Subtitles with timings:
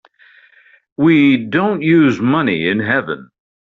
[0.97, 3.29] We don't use money in heaven.